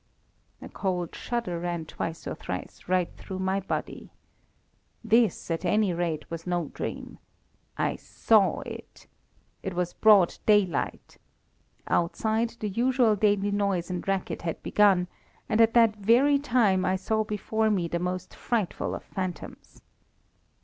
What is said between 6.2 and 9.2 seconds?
was no dream. I saw it.